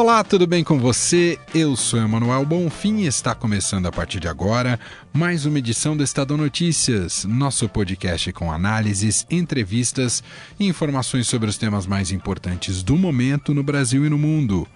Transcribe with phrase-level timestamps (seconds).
[0.00, 1.36] Olá, tudo bem com você?
[1.52, 4.78] Eu sou Emanuel Bonfim e está começando a partir de agora
[5.12, 10.22] mais uma edição do Estadão Notícias, nosso podcast com análises, entrevistas
[10.56, 14.68] e informações sobre os temas mais importantes do momento no Brasil e no mundo.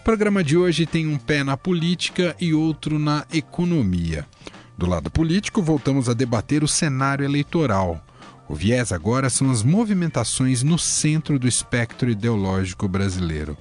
[0.00, 4.26] O programa de hoje tem um pé na política e outro na economia.
[4.76, 8.04] Do lado político, voltamos a debater o cenário eleitoral.
[8.48, 13.56] O viés agora são as movimentações no centro do espectro ideológico brasileiro.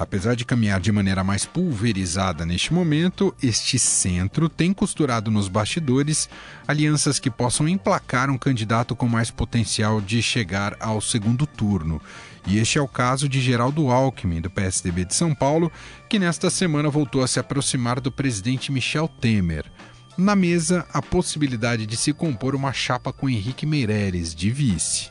[0.00, 6.26] Apesar de caminhar de maneira mais pulverizada neste momento, este centro tem costurado nos bastidores
[6.66, 12.00] alianças que possam emplacar um candidato com mais potencial de chegar ao segundo turno.
[12.46, 15.70] E este é o caso de Geraldo Alckmin, do PSDB de São Paulo,
[16.08, 19.70] que nesta semana voltou a se aproximar do presidente Michel Temer.
[20.16, 25.10] Na mesa, a possibilidade de se compor uma chapa com Henrique Meireles, de vice.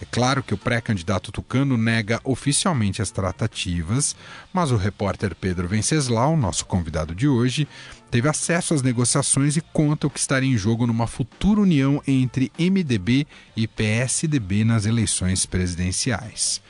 [0.00, 4.14] É claro que o pré-candidato tucano nega oficialmente as tratativas,
[4.52, 7.66] mas o repórter Pedro Venceslau, nosso convidado de hoje,
[8.10, 12.52] teve acesso às negociações e conta o que estaria em jogo numa futura união entre
[12.58, 16.60] MDB e PSDB nas eleições presidenciais.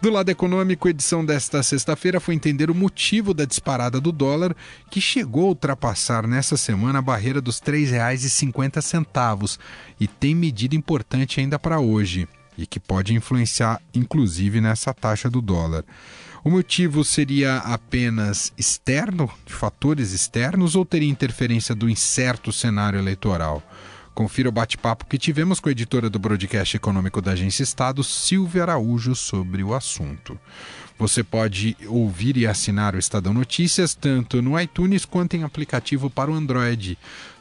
[0.00, 4.54] Do lado econômico, a edição desta sexta-feira foi entender o motivo da disparada do dólar,
[4.88, 9.58] que chegou a ultrapassar nessa semana a barreira dos R$ 3,50
[9.98, 15.40] e tem medida importante ainda para hoje e que pode influenciar inclusive nessa taxa do
[15.40, 15.84] dólar.
[16.44, 23.62] O motivo seria apenas externo, de fatores externos, ou teria interferência do incerto cenário eleitoral?
[24.14, 28.62] Confira o bate-papo que tivemos com a editora do broadcast econômico da Agência Estado, Silvia
[28.62, 30.36] Araújo, sobre o assunto.
[30.98, 36.30] Você pode ouvir e assinar o Estadão Notícias tanto no iTunes quanto em aplicativo para
[36.30, 36.98] o Android.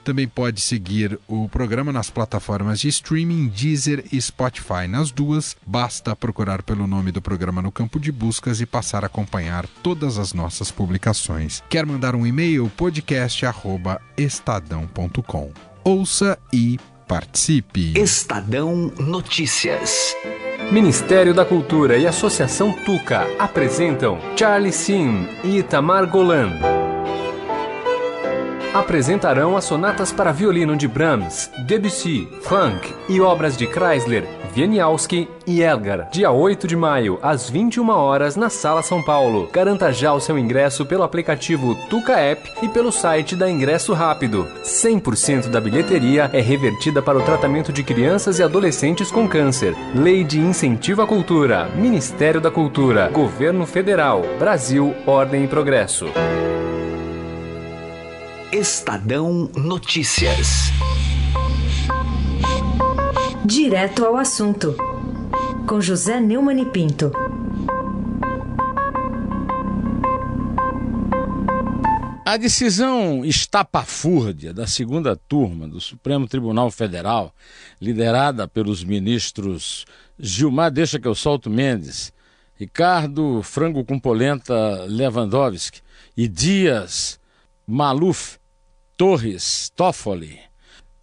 [0.08, 4.88] Também pode seguir o programa nas plataformas de streaming Deezer e Spotify.
[4.88, 9.08] Nas duas, basta procurar pelo nome do programa no campo de buscas e passar a
[9.08, 11.62] acompanhar todas as nossas publicações.
[11.70, 12.72] Quer mandar um e-mail?
[12.78, 15.52] podcast@estadão.com.
[15.84, 17.92] Ouça e participe.
[18.00, 20.16] Estadão Notícias.
[20.72, 26.77] Ministério da Cultura e Associação Tuca apresentam Charlie Sim e Itamar Golan.
[28.78, 34.24] Apresentarão as sonatas para violino de Brahms, Debussy, Funk e obras de Chrysler,
[34.56, 36.10] Wieniawski e Elgar.
[36.12, 39.50] Dia 8 de maio, às 21 horas, na Sala São Paulo.
[39.52, 44.48] Garanta já o seu ingresso pelo aplicativo Tuca App e pelo site da Ingresso Rápido.
[44.64, 49.76] 100% da bilheteria é revertida para o tratamento de crianças e adolescentes com câncer.
[49.96, 51.68] Lei de Incentivo à Cultura.
[51.76, 53.10] Ministério da Cultura.
[53.10, 54.22] Governo Federal.
[54.38, 56.06] Brasil, Ordem e Progresso.
[58.52, 60.72] Estadão Notícias.
[63.44, 64.74] Direto ao assunto,
[65.68, 67.12] com José Neumann e Pinto.
[72.26, 77.36] A decisão estapafúrdia da segunda turma do Supremo Tribunal Federal,
[77.82, 79.86] liderada pelos ministros
[80.18, 82.14] Gilmar Deixa que eu solto Mendes,
[82.56, 85.82] Ricardo Frango com Polenta Lewandowski
[86.16, 87.20] e Dias
[87.68, 88.38] Maluf
[88.96, 90.40] Torres Toffoli,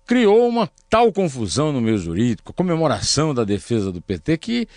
[0.06, 4.68] criou uma tal confusão no meio jurídico, comemoração da defesa do PT, que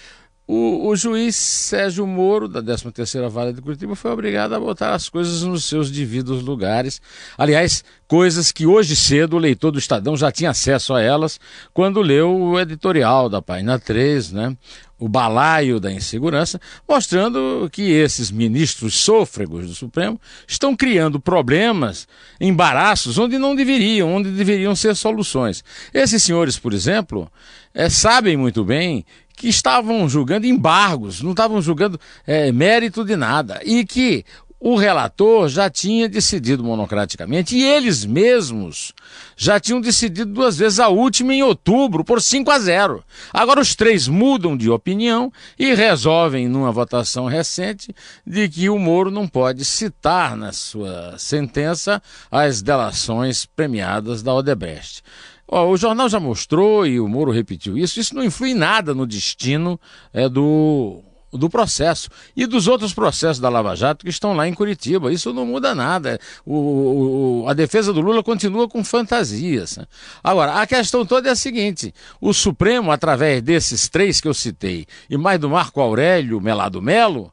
[0.48, 5.10] o, o juiz Sérgio Moro, da 13ª Vara de Curitiba, foi obrigado a botar as
[5.10, 7.02] coisas nos seus devidos lugares.
[7.38, 11.38] Aliás, coisas que hoje cedo o leitor do Estadão já tinha acesso a elas
[11.74, 14.56] quando leu o editorial da página 3, né?
[15.00, 22.08] O balaio da insegurança, mostrando que esses ministros sôfregos do Supremo estão criando problemas,
[22.42, 25.64] embaraços, onde não deveriam, onde deveriam ser soluções.
[25.94, 27.32] Esses senhores, por exemplo,
[27.74, 29.06] é, sabem muito bem
[29.36, 34.26] que estavam julgando embargos, não estavam julgando é, mérito de nada, e que
[34.60, 38.92] o relator já tinha decidido monocraticamente e eles mesmos
[39.36, 43.04] já tinham decidido duas vezes, a última em outubro, por 5 a 0.
[43.32, 47.94] Agora os três mudam de opinião e resolvem, numa votação recente,
[48.26, 52.02] de que o Moro não pode citar na sua sentença
[52.32, 55.04] as delações premiadas da Odebrecht.
[55.48, 58.00] o jornal já mostrou e o Moro repetiu isso.
[58.00, 59.80] Isso não influi nada no destino
[60.12, 64.54] é, do do processo e dos outros processos da Lava Jato que estão lá em
[64.54, 65.12] Curitiba.
[65.12, 66.20] Isso não muda nada.
[66.46, 69.78] O, o, a defesa do Lula continua com fantasias.
[69.78, 69.86] Né?
[70.24, 74.86] Agora, a questão toda é a seguinte: o Supremo, através desses três que eu citei,
[75.10, 77.32] e mais do Marco Aurélio Melado Melo,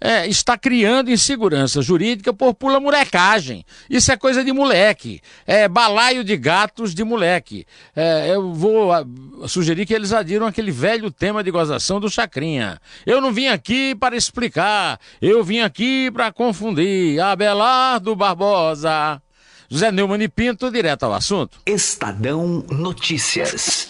[0.00, 3.64] é, está criando insegurança jurídica por pula molecagem.
[3.88, 5.20] Isso é coisa de moleque.
[5.46, 7.66] É balaio de gatos de moleque.
[7.94, 9.04] É, eu vou a,
[9.46, 12.80] sugerir que eles adiram aquele velho tema de gozação do Chacrinha.
[13.04, 17.20] Eu não vim aqui para explicar, eu vim aqui para confundir.
[17.20, 19.20] Abelardo Barbosa.
[19.68, 21.58] José Neumann e Pinto, direto ao assunto.
[21.64, 23.88] Estadão Notícias.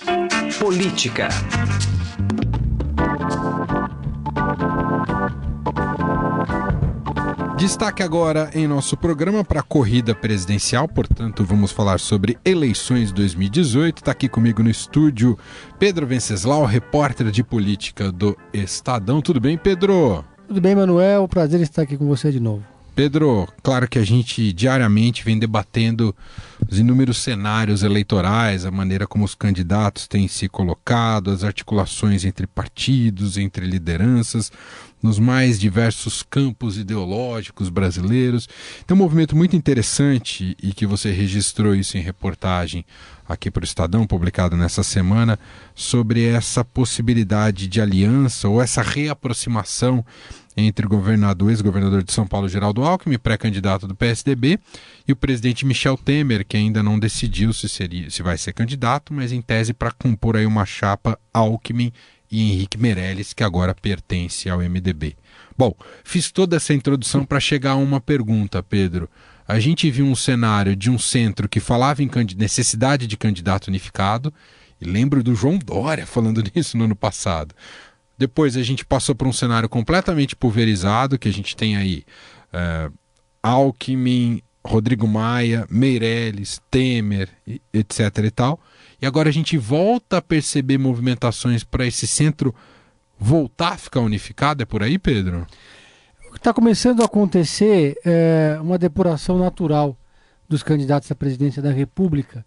[0.59, 1.29] Política.
[7.61, 13.99] Destaque agora em nosso programa para a corrida presidencial, portanto, vamos falar sobre eleições 2018.
[13.99, 15.39] Está aqui comigo no estúdio
[15.79, 19.21] Pedro Venceslau, repórter de política do Estadão.
[19.21, 20.25] Tudo bem, Pedro?
[20.49, 21.29] Tudo bem, Manuel.
[21.29, 22.65] Prazer estar aqui com você de novo.
[22.95, 26.15] Pedro, claro que a gente diariamente vem debatendo
[26.69, 32.47] os inúmeros cenários eleitorais, a maneira como os candidatos têm se colocado, as articulações entre
[32.47, 34.53] partidos, entre lideranças,
[35.03, 38.49] nos mais diversos campos ideológicos brasileiros.
[38.87, 42.85] Tem um movimento muito interessante e que você registrou isso em reportagem
[43.29, 45.39] aqui para o Estadão, publicado nessa semana,
[45.75, 50.05] sobre essa possibilidade de aliança ou essa reaproximação
[50.57, 54.59] entre o governador, ex-governador de São Paulo, Geraldo Alckmin, pré-candidato do PSDB,
[55.07, 59.15] e o presidente Michel Temer, que ainda não decidiu se, seria, se vai ser candidato,
[59.15, 61.93] mas em tese para compor aí uma chapa Alckmin
[62.31, 65.17] e Henrique Meirelles, que agora pertence ao MDB.
[65.57, 65.75] Bom,
[66.05, 69.09] fiz toda essa introdução para chegar a uma pergunta, Pedro.
[69.47, 74.33] A gente viu um cenário de um centro que falava em necessidade de candidato unificado,
[74.81, 77.55] e lembro do João Dória falando nisso no ano passado.
[78.17, 82.05] Depois a gente passou por um cenário completamente pulverizado, que a gente tem aí
[82.53, 82.91] é,
[83.43, 87.29] Alckmin, Rodrigo Maia, Meirelles, Temer,
[87.73, 88.19] etc.
[88.25, 88.61] e tal.
[89.01, 92.55] E agora a gente volta a perceber movimentações para esse centro
[93.19, 94.63] voltar a ficar unificado.
[94.63, 95.47] É por aí, Pedro?
[96.35, 99.97] Está começando a acontecer é, uma depuração natural
[100.49, 102.45] dos candidatos à presidência da República,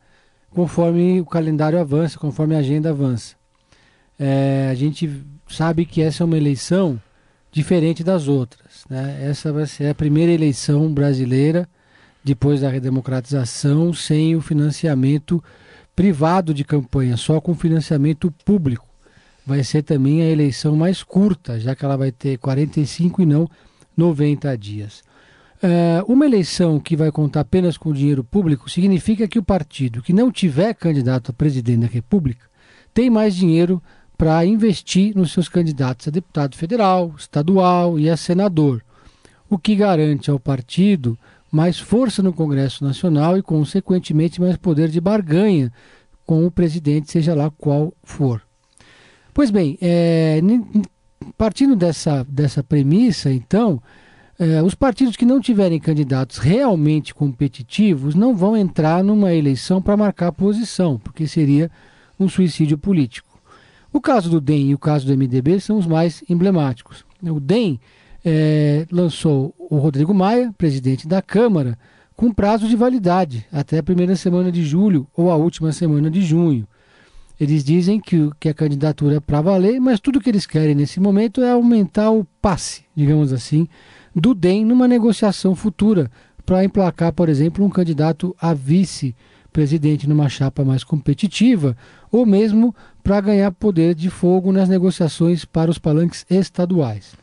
[0.49, 3.35] conforme o calendário avança, conforme a agenda avança.
[4.19, 7.01] É, a gente sabe que essa é uma eleição
[7.51, 8.83] diferente das outras.
[8.89, 9.19] Né?
[9.23, 11.67] Essa vai ser a primeira eleição brasileira
[12.23, 15.43] depois da redemocratização sem o financiamento
[15.95, 18.87] privado de campanha, só com financiamento público.
[19.45, 23.49] Vai ser também a eleição mais curta, já que ela vai ter 45 e não
[23.95, 25.03] 90 dias.
[25.63, 30.11] Uh, uma eleição que vai contar apenas com dinheiro público significa que o partido que
[30.11, 32.45] não tiver candidato a presidente da República
[32.93, 33.81] tem mais dinheiro
[34.17, 38.83] para investir nos seus candidatos a deputado federal, estadual e a senador,
[39.49, 41.17] o que garante ao partido
[41.53, 45.71] mais força no Congresso Nacional e, consequentemente, mais poder de barganha
[46.25, 48.41] com o presidente, seja lá qual for.
[49.31, 50.41] Pois bem, é,
[51.37, 53.79] partindo dessa, dessa premissa, então,
[54.39, 59.95] é, os partidos que não tiverem candidatos realmente competitivos não vão entrar numa eleição para
[59.95, 61.69] marcar posição, porque seria
[62.19, 63.39] um suicídio político.
[63.91, 67.05] O caso do DEM e o caso do MDB são os mais emblemáticos.
[67.21, 67.79] O DEM
[68.23, 71.77] é, lançou o Rodrigo Maia, presidente da Câmara,
[72.15, 76.21] com prazo de validade até a primeira semana de julho ou a última semana de
[76.21, 76.67] junho.
[77.39, 80.99] Eles dizem que, que a candidatura é para valer, mas tudo que eles querem nesse
[80.99, 83.67] momento é aumentar o passe, digamos assim,
[84.15, 86.09] do DEM numa negociação futura
[86.45, 91.75] para emplacar, por exemplo, um candidato a vice-presidente numa chapa mais competitiva,
[92.11, 97.22] ou mesmo para ganhar poder de fogo nas negociações para os palanques estaduais.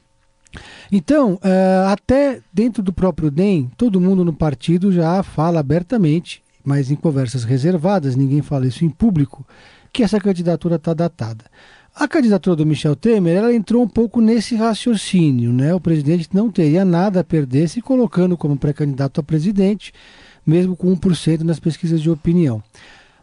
[0.93, 6.91] Então, uh, até dentro do próprio DEM, todo mundo no partido já fala abertamente, mas
[6.91, 9.47] em conversas reservadas, ninguém fala isso em público,
[9.93, 11.45] que essa candidatura está datada.
[11.95, 15.75] A candidatura do Michel Temer, ela entrou um pouco nesse raciocínio, né?
[15.75, 19.93] O presidente não teria nada a perder se colocando como pré-candidato a presidente,
[20.47, 22.63] mesmo com 1% nas pesquisas de opinião.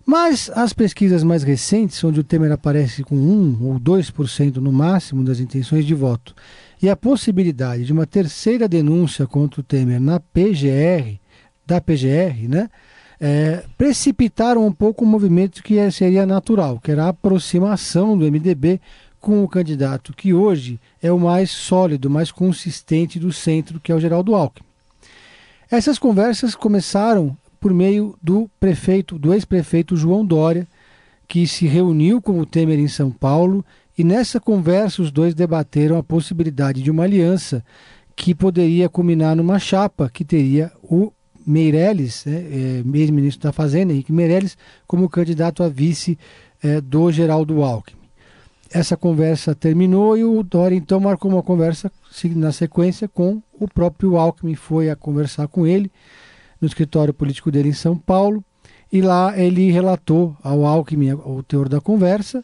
[0.06, 5.24] Mas as pesquisas mais recentes, onde o Temer aparece com 1 ou 2% no máximo
[5.24, 6.34] das intenções de voto,
[6.82, 11.20] e a possibilidade de uma terceira denúncia contra o Temer na PGR,
[11.66, 12.70] da PGR, né,
[13.20, 18.26] é, precipitaram um pouco o movimento que é, seria natural, que era a aproximação do
[18.26, 18.80] MDB
[19.20, 23.96] com o candidato que hoje é o mais sólido, mais consistente do centro, que é
[23.96, 24.66] o Geraldo Alckmin.
[25.70, 30.68] Essas conversas começaram por meio do prefeito, do ex-prefeito João Dória,
[31.28, 33.66] que se reuniu com o Temer em São Paulo
[33.98, 37.64] E nessa conversa, os dois debateram a possibilidade de uma aliança
[38.16, 41.12] que poderia culminar numa chapa que teria o
[41.46, 46.18] Meirelles, né, é, ex-ministro da Fazenda, Henrique Meirelles, como candidato a vice
[46.62, 47.98] é, do Geraldo Alckmin.
[48.70, 51.90] Essa conversa terminou e o Dória então marcou uma conversa
[52.36, 55.90] na sequência com o próprio Alckmin, foi a conversar com ele
[56.60, 58.44] no escritório político dele em São Paulo
[58.92, 62.44] e lá ele relatou ao Alckmin o teor da conversa,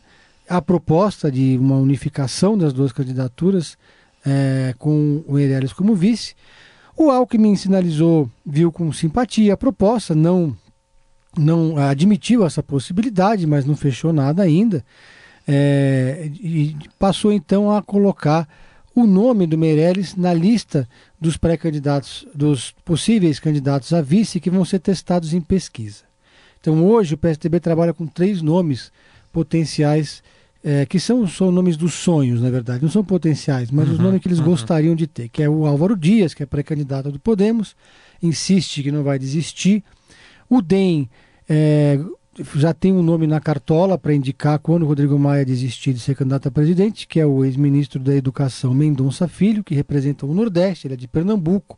[0.54, 3.76] a proposta de uma unificação das duas candidaturas
[4.24, 6.36] é, com o Meirelles como vice.
[6.96, 10.56] O Alckmin sinalizou, viu com simpatia a proposta, não,
[11.36, 14.86] não admitiu essa possibilidade, mas não fechou nada ainda.
[15.48, 18.48] É, e passou então a colocar
[18.94, 20.88] o nome do Meirelles na lista
[21.20, 26.04] dos pré-candidatos, dos possíveis candidatos a vice que vão ser testados em pesquisa.
[26.62, 28.92] Então hoje o PSDB trabalha com três nomes
[29.32, 30.22] potenciais
[30.64, 34.00] é, que são, são nomes dos sonhos, na verdade, não são potenciais, mas uhum, os
[34.00, 34.46] nomes que eles uhum.
[34.46, 37.76] gostariam de ter, que é o Álvaro Dias, que é pré-candidato do Podemos,
[38.22, 39.84] insiste que não vai desistir.
[40.50, 41.10] O DEM
[41.50, 42.00] é,
[42.56, 46.16] já tem um nome na cartola para indicar quando o Rodrigo Maia desistir de ser
[46.16, 50.88] candidato a presidente, que é o ex-ministro da Educação Mendonça Filho, que representa o Nordeste,
[50.88, 51.78] ele é de Pernambuco,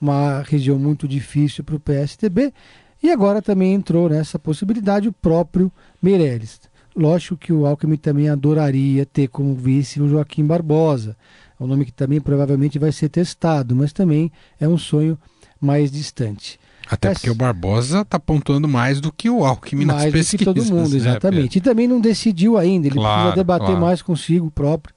[0.00, 2.54] uma região muito difícil para o PSDB.
[3.02, 5.70] E agora também entrou nessa possibilidade o próprio
[6.02, 6.58] Meirelles.
[6.96, 11.16] Lógico que o Alckmin também adoraria ter como vice o Joaquim Barbosa.
[11.58, 15.18] É um nome que também provavelmente vai ser testado, mas também é um sonho
[15.60, 16.58] mais distante.
[16.88, 20.46] Até porque o Barbosa está pontuando mais do que o Alckmin mais nas pesquisas.
[20.46, 21.58] Mais do que todo mundo, né, exatamente.
[21.58, 23.80] E também não decidiu ainda, ele claro, precisa debater claro.
[23.80, 24.94] mais consigo próprio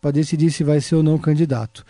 [0.00, 1.84] para decidir se vai ser ou não candidato.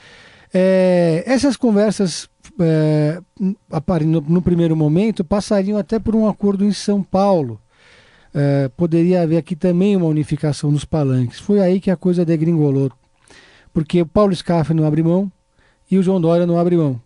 [0.52, 7.02] É, essas conversas, é, no, no primeiro momento, passariam até por um acordo em São
[7.02, 7.60] Paulo,
[8.38, 11.40] é, poderia haver aqui também uma unificação dos palanques.
[11.40, 12.92] Foi aí que a coisa degringolou.
[13.72, 15.32] Porque o Paulo Scaff não abre mão
[15.90, 17.00] e o João Dória não abre mão.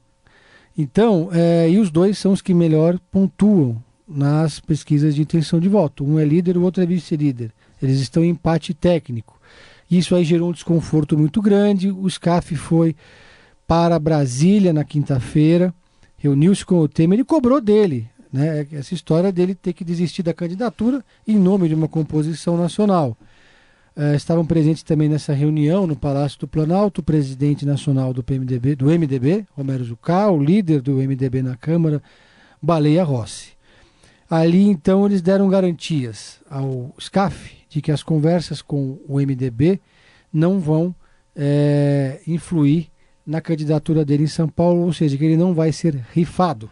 [0.77, 5.69] Então, é, e os dois são os que melhor pontuam nas pesquisas de intenção de
[5.69, 6.05] voto.
[6.05, 7.53] Um é líder, o outro é vice-líder.
[7.81, 9.39] Eles estão em empate técnico.
[9.89, 11.93] Isso aí gerou um desconforto muito grande.
[11.93, 12.97] O SCAF foi
[13.69, 15.73] para Brasília na quinta-feira,
[16.19, 18.67] reuniu-se com o Temer e cobrou dele né?
[18.73, 23.17] Essa história dele ter que desistir da candidatura em nome de uma composição nacional.
[23.97, 28.77] Uh, estavam presentes também nessa reunião no Palácio do Planalto o presidente nacional do PMDB,
[28.77, 32.01] do MDB, Romero Zucá, o líder do MDB na Câmara,
[32.63, 33.51] Baleia Rossi.
[34.29, 39.81] Ali então eles deram garantias ao SCAF de que as conversas com o MDB
[40.33, 40.95] não vão
[41.35, 42.89] é, influir
[43.27, 46.71] na candidatura dele em São Paulo, ou seja, que ele não vai ser rifado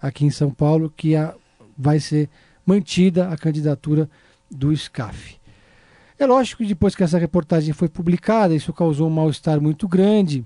[0.00, 1.34] aqui em São Paulo, que a,
[1.76, 2.28] vai ser
[2.64, 4.08] mantida a candidatura
[4.50, 5.38] do SCAF.
[6.18, 10.44] É lógico que depois que essa reportagem foi publicada, isso causou um mal-estar muito grande.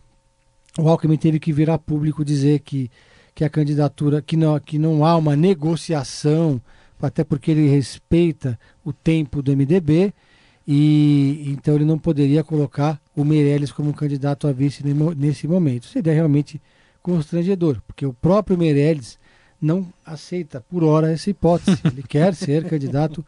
[0.78, 2.90] O Alckmin teve que virar público dizer que,
[3.34, 6.60] que a candidatura, que não, que não há uma negociação,
[7.00, 10.14] até porque ele respeita o tempo do MDB,
[10.66, 14.82] e então ele não poderia colocar o Meirelles como candidato a vice
[15.16, 15.86] nesse momento.
[15.86, 16.60] Seria realmente
[17.02, 19.18] constrangedor, porque o próprio Meirelles
[19.60, 21.78] não aceita por hora essa hipótese.
[21.84, 23.24] Ele quer ser candidato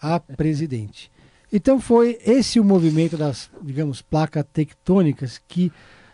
[0.00, 1.10] a presidente.
[1.52, 5.72] Então foi esse o movimento das, digamos, placas tectônicas que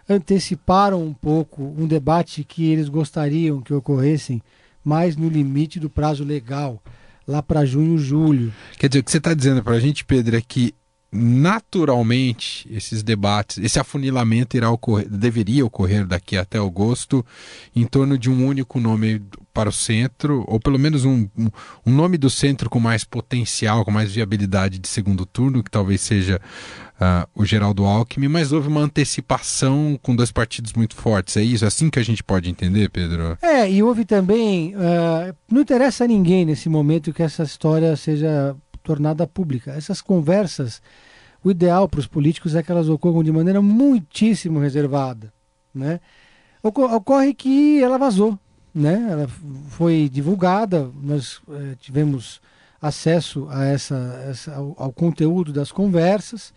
[0.08, 4.40] anteciparam um pouco um debate que eles gostariam que ocorressem
[4.82, 6.80] mais no limite do prazo legal,
[7.26, 8.52] lá para junho, julho.
[8.78, 10.72] Quer dizer, o que você está dizendo para a gente, Pedro, é que
[11.16, 17.24] naturalmente esses debates, esse afunilamento irá ocorrer, deveria ocorrer daqui até agosto
[17.74, 21.26] em torno de um único nome para o centro, ou pelo menos um,
[21.86, 26.02] um, nome do centro com mais potencial, com mais viabilidade de segundo turno, que talvez
[26.02, 26.38] seja
[27.00, 31.38] uh, o Geraldo Alckmin, mas houve uma antecipação com dois partidos muito fortes.
[31.38, 31.64] É isso?
[31.64, 33.38] É assim que a gente pode entender, Pedro?
[33.40, 34.74] É, e houve também.
[34.74, 38.54] Uh, não interessa a ninguém nesse momento que essa história seja
[38.86, 39.72] tornada pública.
[39.72, 40.80] Essas conversas,
[41.46, 45.32] o ideal para os políticos é que elas ocorram de maneira muitíssimo reservada.
[45.74, 46.00] Né?
[46.62, 48.38] Ocorre que ela vazou
[48.76, 49.08] né?
[49.10, 49.26] Ela
[49.70, 52.42] foi divulgada, nós eh, tivemos
[52.80, 53.96] acesso a essa,
[54.28, 56.52] essa ao, ao, conteúdo das conversas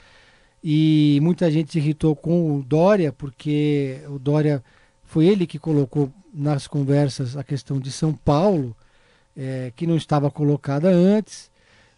[0.61, 4.61] e muita gente se irritou com o Dória porque o Dória
[5.05, 8.75] foi ele que colocou nas conversas a questão de São Paulo,
[9.35, 11.49] eh, que não estava colocada antes.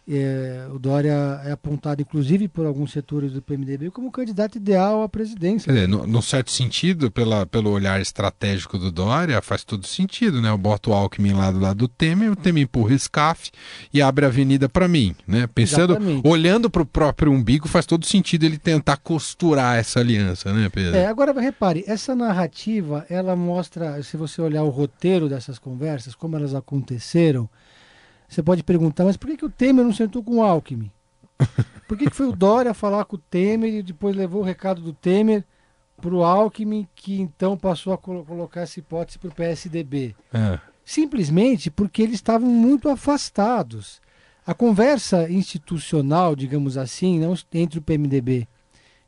[0.08, 5.08] É, o Dória é apontado, inclusive, por alguns setores do PMDB como candidato ideal à
[5.08, 5.72] presidência.
[5.72, 10.48] Dizer, no, no, certo sentido, pela, pelo olhar estratégico do Dória, faz todo sentido, né?
[10.48, 13.52] Eu boto o Alckmin lá do lado do Temer, o Temer empurra o SCAF
[13.94, 15.46] e abre a avenida para mim, né?
[15.46, 16.26] Pensando, Exatamente.
[16.26, 20.96] olhando para o próprio umbigo, faz todo sentido ele tentar costurar essa aliança, né, Pedro?
[20.96, 26.36] É, agora repare, essa narrativa, ela mostra, se você olhar o roteiro dessas conversas, como
[26.36, 27.48] elas aconteceram,
[28.32, 30.90] você pode perguntar, mas por que, que o Temer não sentou com o Alckmin?
[31.88, 34.80] Por que, que foi o Dória falar com o Temer e depois levou o recado
[34.80, 35.44] do Temer
[36.00, 40.14] para o Alckmin, que então passou a colocar essa hipótese para o PSDB?
[40.32, 40.58] É.
[40.84, 44.00] Simplesmente porque eles estavam muito afastados.
[44.46, 48.48] A conversa institucional, digamos assim, não entre o PMDB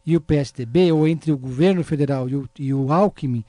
[0.05, 3.45] e o PSDB, ou entre o governo federal e o, e o Alckmin,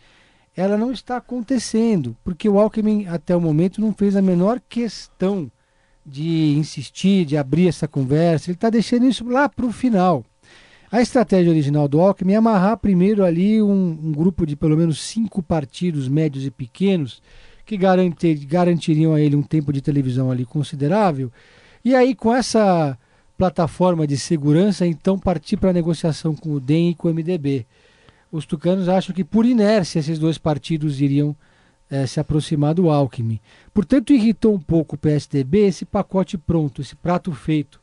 [0.55, 5.51] ela não está acontecendo, porque o Alckmin até o momento não fez a menor questão
[6.05, 10.24] de insistir, de abrir essa conversa, ele está deixando isso lá para o final.
[10.91, 15.01] A estratégia original do Alckmin é amarrar primeiro ali um, um, grupo de pelo menos
[15.01, 17.21] cinco partidos médios e pequenos
[17.65, 21.31] que garantir, garantiriam a ele um tempo de televisão ali considerável.
[21.83, 22.97] E aí, com essa
[23.38, 27.65] plataforma de segurança, então partir para a negociação com o DEM e com o MDB.
[28.31, 31.35] Os tucanos acham que, por inércia, esses dois partidos iriam
[31.89, 33.39] é, se aproximar do Alckmin.
[33.73, 37.79] Portanto, irritou um pouco o PSDB esse pacote pronto, esse prato feito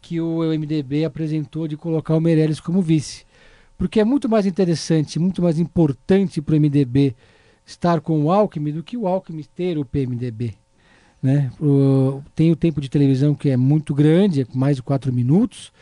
[0.00, 3.24] que o MDB apresentou de colocar o Meirelles como vice.
[3.76, 7.14] Porque é muito mais interessante, muito mais importante para o MDB
[7.64, 10.54] estar com o Alckmin do que o Alckmin ter o PMDB.
[11.22, 11.50] Né?
[11.60, 15.72] O, tem o tempo de televisão que é muito grande, é mais de quatro minutos.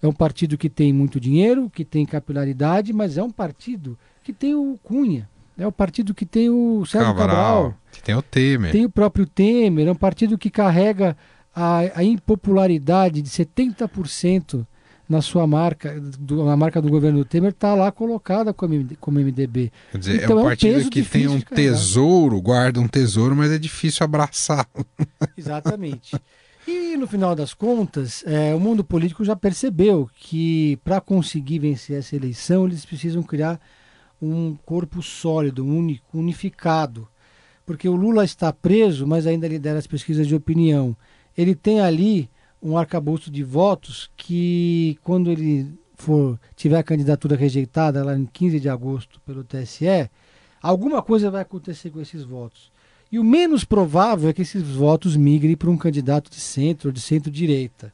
[0.00, 4.32] É um partido que tem muito dinheiro, que tem capilaridade, mas é um partido que
[4.32, 5.28] tem o Cunha,
[5.58, 8.72] é o partido que tem o Sérgio Cabral, Cabral que tem o Temer.
[8.72, 11.16] Tem o próprio Temer, é um partido que carrega
[11.54, 14.66] a, a impopularidade de 70%
[15.08, 19.70] na sua marca, do, na marca do governo Temer, está lá colocada como, como MDB.
[19.90, 23.36] Quer dizer, então, é um partido é um que tem um tesouro, guarda um tesouro,
[23.36, 24.66] mas é difícil abraçar.
[25.36, 26.16] Exatamente.
[26.66, 31.98] E no final das contas, é, o mundo político já percebeu que para conseguir vencer
[31.98, 33.60] essa eleição, eles precisam criar
[34.22, 35.66] um corpo sólido,
[36.14, 37.08] unificado.
[37.66, 40.96] Porque o Lula está preso, mas ainda lidera as pesquisas de opinião.
[41.36, 42.30] Ele tem ali
[42.62, 48.60] um arcabouço de votos que, quando ele for tiver a candidatura rejeitada lá em 15
[48.60, 50.08] de agosto pelo TSE,
[50.60, 52.70] alguma coisa vai acontecer com esses votos.
[53.10, 56.92] E o menos provável é que esses votos migrem para um candidato de centro ou
[56.92, 57.92] de centro-direita.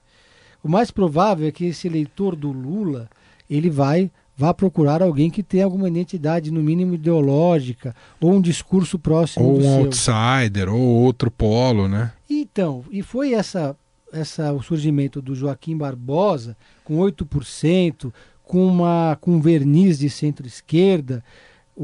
[0.62, 3.08] O mais provável é que esse eleitor do Lula
[3.48, 8.96] ele vai vá procurar alguém que tenha alguma identidade, no mínimo ideológica, ou um discurso
[8.96, 9.84] próximo ou do um seu.
[9.86, 12.12] outsider, ou outro polo, né?
[12.30, 13.74] Então, e foi essa,
[14.12, 18.12] essa o surgimento do Joaquim Barbosa, com 8%,
[18.44, 21.24] com, uma, com verniz de centro-esquerda,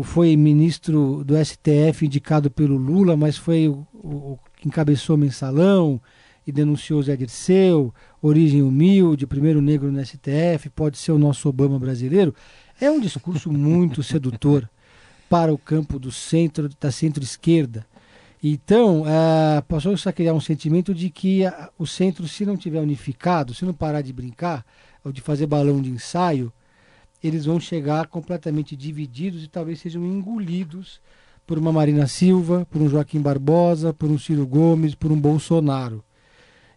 [0.05, 6.01] foi ministro do STF indicado pelo Lula, mas foi o, o que encabeçou o mensalão
[6.47, 11.79] e denunciou Zé Dirceu, origem humilde, primeiro negro no STF, pode ser o nosso Obama
[11.79, 12.35] brasileiro,
[12.81, 14.69] é um discurso muito sedutor
[15.29, 17.87] para o campo do centro, da centro-esquerda.
[18.43, 21.43] Então, é, passou a criar um sentimento de que
[21.79, 24.65] o centro, se não tiver unificado, se não parar de brincar,
[25.05, 26.53] ou de fazer balão de ensaio,
[27.23, 31.01] eles vão chegar completamente divididos e talvez sejam engolidos
[31.47, 36.03] por uma Marina Silva, por um Joaquim Barbosa, por um Ciro Gomes, por um Bolsonaro.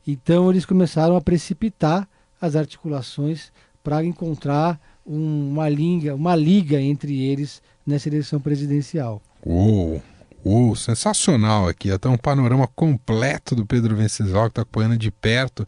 [0.07, 2.07] Então eles começaram a precipitar
[2.39, 3.51] as articulações
[3.83, 9.21] para encontrar um, uma, liga, uma liga entre eles nessa eleição presidencial.
[9.45, 10.01] Uou,
[10.45, 11.91] uou sensacional aqui.
[11.91, 15.67] Até um panorama completo do Pedro Venceslau, que está acompanhando de perto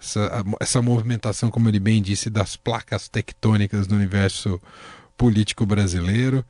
[0.00, 4.60] essa, essa movimentação, como ele bem disse, das placas tectônicas do universo
[5.16, 6.44] político brasileiro.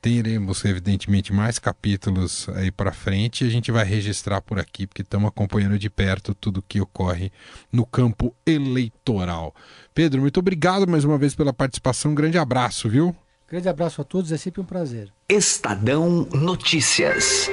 [0.00, 5.02] Teremos, evidentemente, mais capítulos aí para frente e a gente vai registrar por aqui, porque
[5.02, 7.30] estamos acompanhando de perto tudo que ocorre
[7.70, 9.54] no campo eleitoral.
[9.92, 12.12] Pedro, muito obrigado mais uma vez pela participação.
[12.12, 13.14] Um grande abraço, viu?
[13.46, 15.12] Grande abraço a todos, é sempre um prazer.
[15.28, 17.50] Estadão Notícias.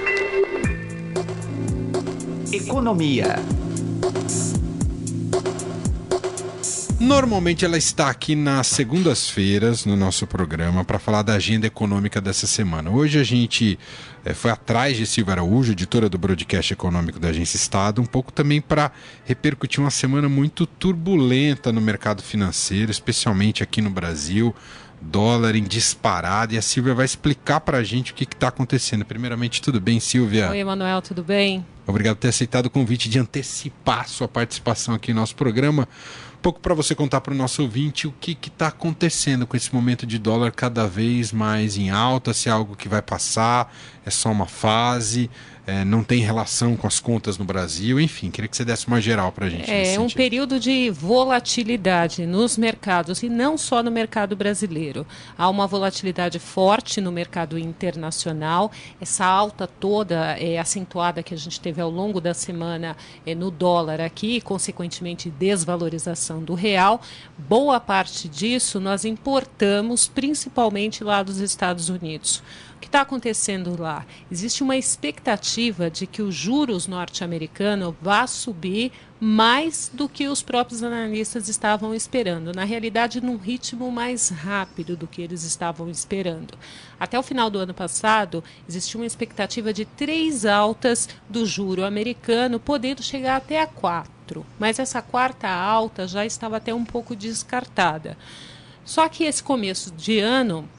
[2.53, 3.35] Economia.
[6.99, 12.47] Normalmente ela está aqui nas segundas-feiras no nosso programa para falar da agenda econômica dessa
[12.47, 12.89] semana.
[12.89, 13.77] Hoje a gente
[14.25, 18.31] é, foi atrás de Silvia Araújo, editora do broadcast econômico da Agência Estado, um pouco
[18.31, 18.91] também para
[19.25, 24.55] repercutir uma semana muito turbulenta no mercado financeiro, especialmente aqui no Brasil.
[24.99, 29.05] dólar em disparada e a Silvia vai explicar para a gente o que está acontecendo.
[29.05, 30.49] Primeiramente, tudo bem, Silvia?
[30.49, 31.63] Oi, Emanuel, tudo bem?
[31.85, 35.87] Obrigado por ter aceitado o convite de antecipar sua participação aqui no nosso programa.
[36.47, 40.05] Pouco para você contar para o nosso ouvinte o que está acontecendo com esse momento
[40.05, 43.69] de dólar cada vez mais em alta, se é algo que vai passar,
[44.07, 45.29] é só uma fase
[45.67, 49.01] é, não tem relação com as contas no Brasil, enfim, queria que você desse uma
[49.01, 49.69] geral para a gente.
[49.69, 55.05] É um período de volatilidade nos mercados e não só no mercado brasileiro.
[55.37, 61.59] Há uma volatilidade forte no mercado internacional, essa alta toda é, acentuada que a gente
[61.59, 67.01] teve ao longo da semana é, no dólar aqui, consequentemente desvalorização do real.
[67.37, 72.41] Boa parte disso nós importamos principalmente lá dos Estados Unidos.
[72.77, 74.05] O que está acontecendo lá?
[74.31, 80.83] Existe uma expectativa de que os juros norte-americanos vá subir mais do que os próprios
[80.83, 82.53] analistas estavam esperando.
[82.53, 86.53] Na realidade, num ritmo mais rápido do que eles estavam esperando.
[86.99, 92.59] Até o final do ano passado, existia uma expectativa de três altas do juro americano,
[92.59, 94.45] podendo chegar até a quatro.
[94.59, 98.15] Mas essa quarta alta já estava até um pouco descartada.
[98.85, 100.69] Só que esse começo de ano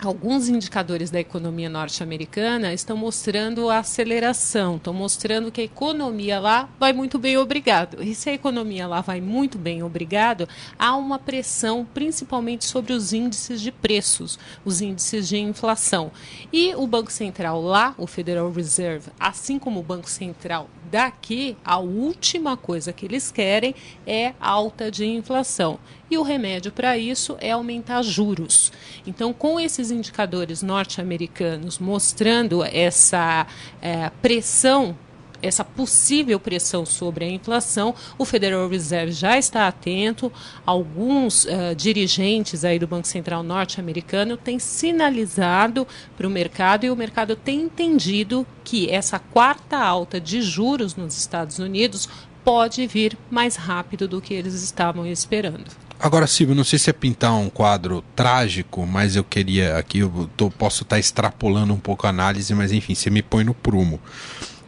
[0.00, 6.68] alguns indicadores da economia norte-americana estão mostrando a aceleração, estão mostrando que a economia lá
[6.78, 8.02] vai muito bem, obrigado.
[8.02, 13.12] E se a economia lá vai muito bem, obrigado, há uma pressão principalmente sobre os
[13.12, 16.10] índices de preços, os índices de inflação.
[16.52, 21.78] E o Banco Central lá, o Federal Reserve, assim como o Banco Central daqui, a
[21.78, 23.74] última coisa que eles querem
[24.06, 25.78] é alta de inflação.
[26.10, 28.72] E o remédio para isso é aumentar juros.
[29.06, 33.46] Então, com esses indicadores norte-americanos mostrando essa
[33.80, 34.96] é, pressão
[35.44, 40.32] essa possível pressão sobre a inflação, o Federal Reserve já está atento.
[40.64, 46.96] Alguns uh, dirigentes aí do Banco Central norte-americano têm sinalizado para o mercado e o
[46.96, 52.08] mercado tem entendido que essa quarta alta de juros nos Estados Unidos
[52.44, 55.64] pode vir mais rápido do que eles estavam esperando.
[55.98, 60.28] Agora, Silvio, não sei se é pintar um quadro trágico, mas eu queria aqui, eu
[60.36, 63.54] tô, posso estar tá extrapolando um pouco a análise, mas enfim, você me põe no
[63.54, 63.98] prumo.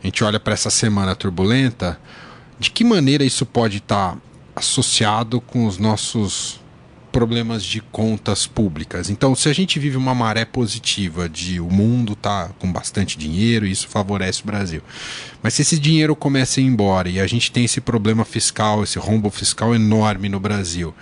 [0.02, 1.98] A gente olha para essa semana turbulenta,
[2.58, 4.18] de que maneira isso pode estar tá
[4.54, 6.60] associado com os nossos
[7.16, 9.08] problemas de contas públicas.
[9.08, 13.64] Então, se a gente vive uma maré positiva de o mundo tá com bastante dinheiro,
[13.66, 14.82] isso favorece o Brasil.
[15.42, 18.82] Mas se esse dinheiro começa a ir embora e a gente tem esse problema fiscal,
[18.82, 20.94] esse rombo fiscal enorme no Brasil,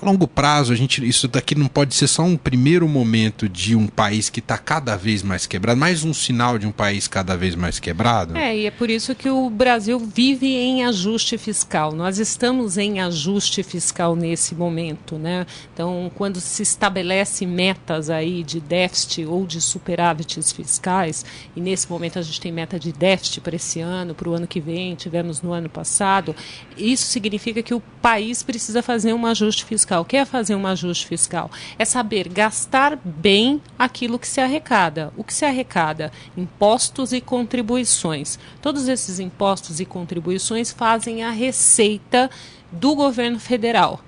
[0.00, 3.74] a longo prazo, a gente, isso daqui não pode ser só um primeiro momento de
[3.74, 7.36] um país que está cada vez mais quebrado, mais um sinal de um país cada
[7.36, 8.36] vez mais quebrado?
[8.36, 11.92] É, e é por isso que o Brasil vive em ajuste fiscal.
[11.92, 15.46] Nós estamos em ajuste fiscal nesse momento, né?
[15.74, 21.24] Então, quando se estabelece metas aí de déficit ou de superávites fiscais,
[21.56, 24.46] e nesse momento a gente tem meta de déficit para esse ano, para o ano
[24.46, 26.36] que vem, tivemos no ano passado,
[26.76, 30.02] isso significa que o país precisa fazer um ajuste fiscal fiscal.
[30.02, 31.50] O que é fazer um ajuste fiscal?
[31.78, 35.12] É saber gastar bem aquilo que se arrecada.
[35.16, 36.12] O que se arrecada?
[36.36, 38.38] Impostos e contribuições.
[38.60, 42.30] Todos esses impostos e contribuições fazem a receita
[42.70, 44.00] do governo federal.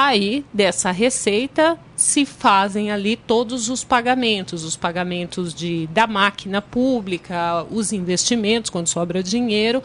[0.00, 7.66] Aí, dessa receita, se fazem ali todos os pagamentos, os pagamentos de, da máquina pública,
[7.68, 9.82] os investimentos, quando sobra dinheiro,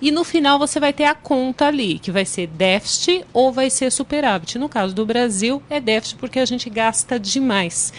[0.00, 3.68] e no final você vai ter a conta ali, que vai ser déficit ou vai
[3.68, 4.56] ser superávit.
[4.56, 7.92] No caso do Brasil, é déficit porque a gente gasta demais.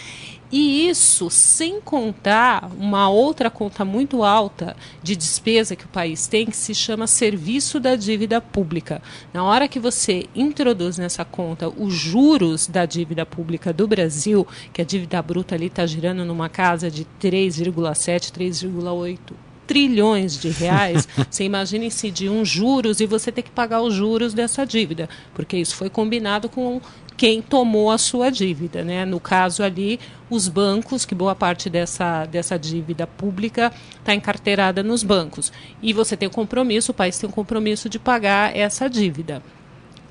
[0.50, 6.46] E isso sem contar uma outra conta muito alta de despesa que o país tem,
[6.46, 9.02] que se chama serviço da dívida pública.
[9.32, 14.80] Na hora que você introduz nessa conta os juros da dívida pública do Brasil, que
[14.80, 19.18] a dívida bruta ali está girando numa casa de 3,7, 3,8
[19.66, 24.32] trilhões de reais, você imagina incidir um juros e você ter que pagar os juros
[24.32, 26.80] dessa dívida, porque isso foi combinado com
[27.18, 28.82] quem tomou a sua dívida.
[28.84, 29.04] Né?
[29.04, 29.98] No caso ali,
[30.30, 35.52] os bancos, que boa parte dessa, dessa dívida pública está encarteirada nos bancos.
[35.82, 39.42] E você tem o compromisso, o país tem o compromisso de pagar essa dívida.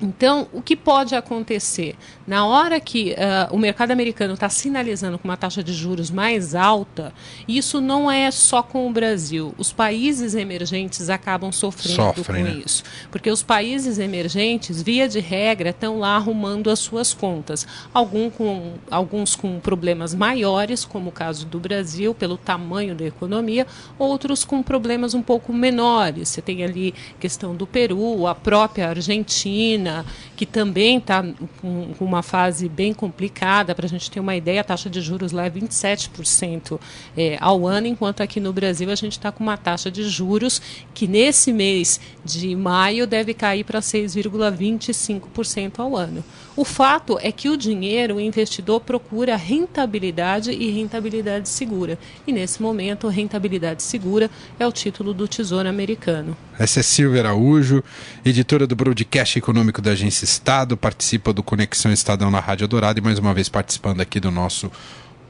[0.00, 1.96] Então, o que pode acontecer?
[2.24, 6.54] Na hora que uh, o mercado americano está sinalizando com uma taxa de juros mais
[6.54, 7.12] alta,
[7.48, 9.52] isso não é só com o Brasil.
[9.58, 12.62] Os países emergentes acabam sofrendo Sofre, com né?
[12.64, 12.84] isso.
[13.10, 17.66] Porque os países emergentes, via de regra, estão lá arrumando as suas contas.
[17.92, 23.66] Algum com, alguns com problemas maiores, como o caso do Brasil, pelo tamanho da economia,
[23.98, 26.28] outros com problemas um pouco menores.
[26.28, 30.04] Você tem ali questão do Peru, a própria Argentina China,
[30.36, 31.24] que também está
[31.60, 33.74] com uma fase bem complicada.
[33.74, 36.78] Para a gente ter uma ideia, a taxa de juros lá é 27%
[37.16, 40.60] é, ao ano, enquanto aqui no Brasil a gente está com uma taxa de juros
[40.94, 46.22] que nesse mês de maio deve cair para 6,25% ao ano.
[46.58, 51.96] O fato é que o dinheiro, o investidor procura rentabilidade e rentabilidade segura.
[52.26, 56.36] E nesse momento, rentabilidade segura é o título do Tesouro Americano.
[56.58, 57.80] Essa é Silvia Araújo,
[58.24, 63.02] editora do broadcast econômico da Agência Estado, participa do Conexão Estadão na Rádio Dourado e
[63.02, 64.68] mais uma vez participando aqui do nosso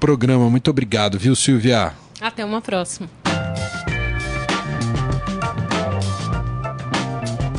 [0.01, 0.49] programa.
[0.49, 1.93] Muito obrigado, viu, Silvia?
[2.23, 3.07] Até uma próxima.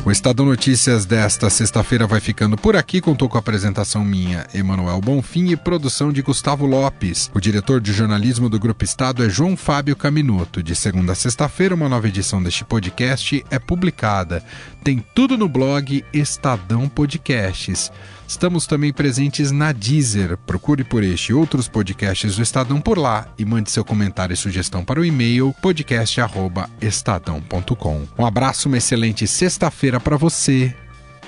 [0.02, 3.02] O Estadão Notícias desta sexta-feira vai ficando por aqui.
[3.02, 7.30] Contou com a apresentação minha, Emanuel Bonfim, e produção de Gustavo Lopes.
[7.34, 10.62] O diretor de jornalismo do Grupo Estado é João Fábio Caminuto.
[10.62, 14.42] De segunda a sexta-feira, uma nova edição deste podcast é publicada.
[14.82, 17.92] Tem tudo no blog Estadão Podcasts.
[18.30, 20.36] Estamos também presentes na Deezer.
[20.46, 24.36] Procure por este e outros podcasts do Estadão por lá e mande seu comentário e
[24.36, 28.06] sugestão para o e-mail podcast@estadão.com.
[28.16, 30.72] Um abraço, uma excelente sexta-feira para você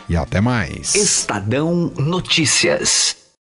[0.08, 0.94] e até mais.
[0.94, 3.21] Estadão Notícias.